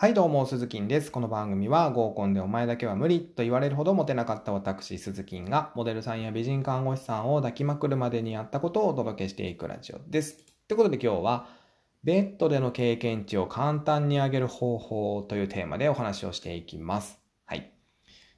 [0.00, 1.12] はいどうも、鈴木です。
[1.12, 10.38] この番組は合コンでお前だけは無理と言われるほどモテなかった私、鈴木がモデルさんや美人看護師さんを抱きまくるまでにやったことをお届けしていくラジオです。
[10.68, 11.48] ということで今日は、
[12.02, 17.18] ベッドでの経験値を簡単に上げる方法というテーマでお話をしていきます。
[17.44, 17.70] はい。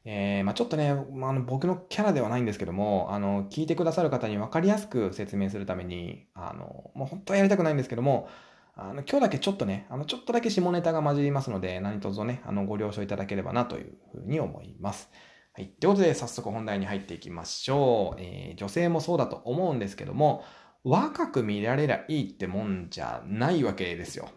[0.05, 8.29] えー、まあちょっとね、まあ、あの僕のキャラではないんですけども、あの、聞いてくださる方に分かりやすく説明するために、あの、もう本当はやりたくないんですけども、
[8.75, 15.11] あの、今日だけちょっとね、あの、ちょっとだけ下ネタが混じりますので、何卒ね、あの、ご了承いただければなというふうに思います。
[15.53, 15.69] はい。
[15.69, 18.21] ということで、早速本題に入っていきましょう。
[18.21, 20.45] えー、女性もそうだと思うんですけども、
[20.85, 24.29] 若く見られりゃいいってもんじゃないわけですよ。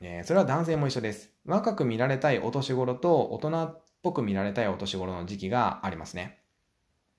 [0.00, 1.30] えー、それは男性も一緒です。
[1.44, 6.38] 若く見られたいお年頃と大人っぽく見られたいお年頃の時期がありますね。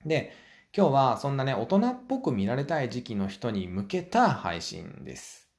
[0.06, 0.32] で、
[0.74, 5.51] 今日はそんなね、大人っぽく見られたい時期の人に向けた配信です。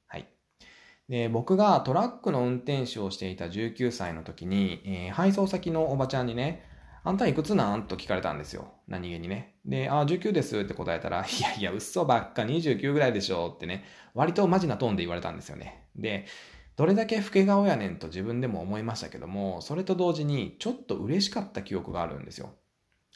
[1.08, 6.64] で、僕がトラックの運転手をしていた19歳の時に、えー配送先のおばちゃんにね、
[7.02, 7.86] あんたいくつなん？
[7.86, 8.72] と聞かれたんですよ。
[8.88, 9.56] 何気にね。
[9.66, 15.86] で、あ、19ですって答えたら、いやいや、嘘ばっか29ぐらいでしょってね、割とマジなトーンで言われたんですよね。
[15.96, 16.24] で、
[16.76, 22.54] どれだけ老け顔やねんと自分でも思いましたけども、それと同時にちょっと嬉しかった記憶があるんですよ。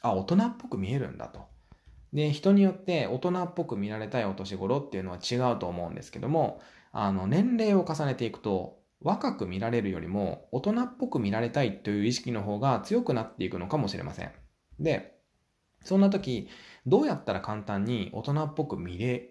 [0.02, 1.40] あ、大人っぽく見えるんだと。
[2.12, 6.60] で、人によって大人っぽく見られたいお年頃っていうのは違うと思うんですけども、
[6.92, 14.32] あの、年齢を重ねていくと、若く見られるよりも大人っぽく見られたいという意識の方が強くなっていくのかもしれません。
[14.80, 15.18] で、
[15.84, 16.48] そんな時、
[16.86, 19.30] どうやったら簡単に大人っぽく見れ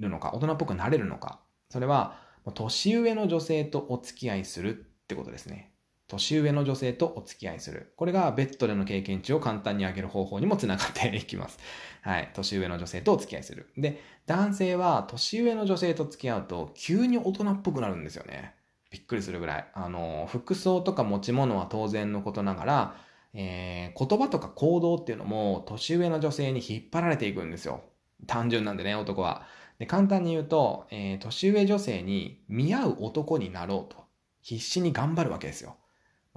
[0.00, 1.40] るのか、大人っぽくなれるのか。
[1.70, 2.20] それは、
[2.54, 5.72] 年上の女性とお付き合いするってことですね。
[6.08, 7.92] 年上の女性とお付き合いする。
[7.96, 11.58] これがベッドでの経験値を簡単に上げる方法にもつながっていきます。
[12.02, 12.30] はい。
[12.32, 13.68] 年上の女性とお付き合いする。
[13.76, 18.54] で、男性は年上の女性と付き合うと急に大人っぽくなるんですよね。
[18.90, 19.66] びっくりするぐらい。
[19.74, 22.96] あの、服装とか持ち物は当然のことながら、
[23.34, 27.82] えー、言葉とか行動っていうのも年上の女性に引っ張られていくんですよ。
[28.26, 29.46] 単純なんでね、男は。
[29.78, 34.04] で、簡単に言うと、えー、年上女性に見合う男になろうと、
[34.40, 35.76] 必死に頑張るわけですよ。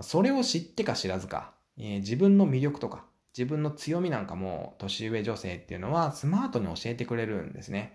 [0.04, 3.06] それを知ってか知らずか、えー自分の魅力とか、
[3.38, 7.94] 自分の強みなんかも年上女性っていうのはスマートに教えてくれるんですね。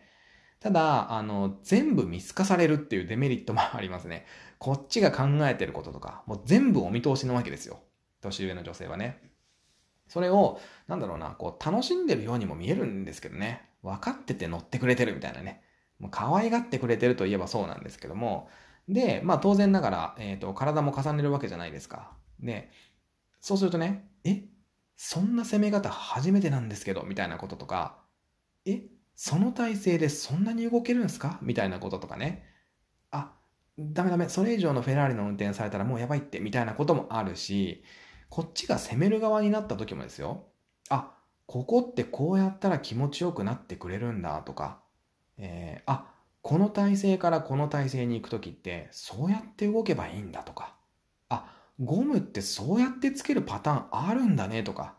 [0.61, 4.27] ただ、あの、全部見透かされるっていうデメリットもありますね。
[4.59, 7.81] こっちが考えてることとか、もう全部お見通しなわけですよ。
[8.23, 9.21] 年上の女性はね。
[10.09, 13.63] それを、なんだろうな、こう、楽しんでるようにも見えるんですけどね。
[13.83, 15.63] 分かってて乗ってくれてるみたいなね。
[15.99, 18.49] もう可愛がってくれてるといえばそうなんですけども。
[18.89, 22.13] で、まあ当然ながら、えっ、と、体も重ねるわけじゃないですか。
[22.41, 22.71] で、
[23.41, 24.45] そうするとね、え
[24.97, 27.99] そんな攻め方初めてなんですけど、みたいなこととか、
[28.67, 28.83] え
[29.17, 31.39] その体勢でそんなに動けるんですか？
[31.43, 32.45] みたいなこととかね。
[33.11, 33.33] あ、
[33.79, 37.85] ダメダメ、それ以上のフェラーリの運転されたらもうやばいって、みたいなこともあるし、
[38.29, 40.47] こっちが攻める側になった時もですよ。
[40.89, 41.15] あ、
[41.47, 44.81] ここってこうやったら気持ちよくなってくれるんだとか、
[45.37, 46.14] えーあ、
[46.45, 50.75] この体勢からこの体勢に行く時ってそうやって動けばいいんだとか、
[51.31, 51.51] あ、
[51.81, 54.95] ゴムってそうやってつけるパターンあるんだねとか、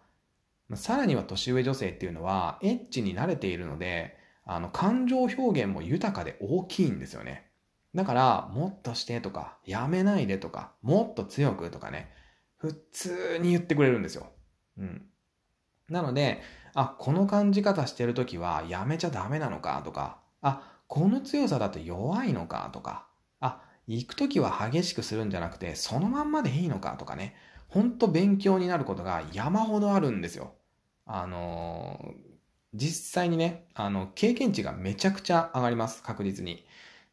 [0.73, 7.45] さらには年上女性っていうのはエッチに慣れているので、あの感情表現も豊かで大きいんですよね。
[7.93, 12.11] だから、もっとしてとか、やめないでとか、もっと強くとかね、
[12.57, 14.31] 普通に言ってくれるんですよ。
[14.79, 15.05] うん。
[15.89, 16.41] なので、
[16.73, 23.07] あ、この感じ方してるときはやめちゃダメなのかとか、あ、この強さだと弱いのかとか、
[23.39, 27.35] あ、行くときは激しくするんじゃなくて、そのまんまでいいのかとかね、
[27.67, 30.53] ほんと勉強になることが山ほどあるんですよ。
[31.05, 32.35] あのー
[32.75, 36.65] 実際にね、あの、経験値がめちゃくちゃ上がります、確実に。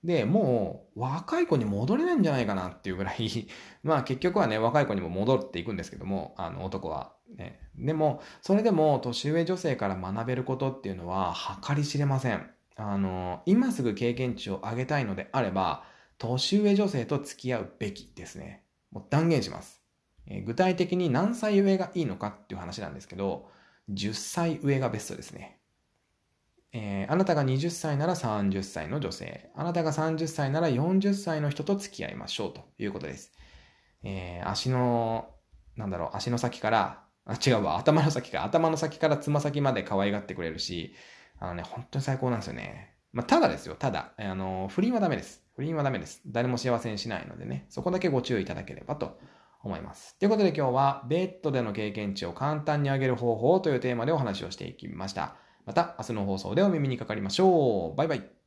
[0.03, 3.49] で、もう、若い子に戻れないんじゃないかなっていうぐらい、
[3.85, 7.15] まあ結局はね、若い子にも戻っていくんですけども、あの男は。
[7.37, 11.35] ね、でも、それでも年上女性から学べることっていうのは
[11.67, 12.51] 計り知れません。
[12.83, 15.85] あの、今すぐ経験値を上げたいのであれば、
[16.19, 18.65] 年上女性と付き合うべきですね。
[18.91, 19.81] もう断言します。
[20.27, 23.49] えー具体的に何歳上がいいのかっていう話なんですけど、
[23.89, 25.59] 10歳上がベストですね。
[26.73, 33.33] えーあなたが20歳なら30歳の女性、あなたが30歳なら40歳の人と付き合いましょうということです。
[34.05, 35.35] えー足の、
[35.77, 40.95] なんだろう、足の先から、あ、違うわ、頭の先か、頭の先からつま先まで可愛がってくれるし、
[41.43, 42.95] あのね、本当に最高なんですよね。
[43.13, 45.43] まあ、ただですよ、ただ、あの、不倫はダメです。
[45.57, 46.23] 不倫はダメです。
[46.25, 49.19] 誰も幸せにしないのでね、そこだけご注意いただければと
[49.65, 50.17] 思います。
[50.21, 55.35] ということで今日は、ベッドでの経験値を簡単に上げる方法というテーマでお話をしていきました。
[55.67, 57.97] また明日の放送でお耳にかかりましょう。
[57.97, 58.42] バイバイ。